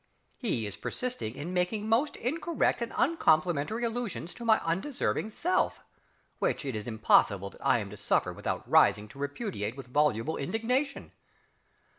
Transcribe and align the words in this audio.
He 0.35 0.65
is 0.65 0.77
persisting 0.77 1.35
in 1.35 1.53
making 1.53 1.87
most 1.87 2.15
incorrect 2.15 2.81
and 2.81 2.91
uncomplimentary 2.97 3.83
allusions 3.83 4.33
to 4.33 4.43
my 4.43 4.59
undeserving 4.61 5.29
self, 5.29 5.83
which 6.39 6.65
it 6.65 6.75
is 6.75 6.87
impossible 6.87 7.51
that 7.51 7.63
I 7.63 7.77
am 7.77 7.91
to 7.91 7.97
suffer 7.97 8.33
without 8.33 8.67
rising 8.67 9.07
to 9.09 9.19
repudiate 9.19 9.77
with 9.77 9.93
voluble 9.93 10.37
indignation! 10.37 11.11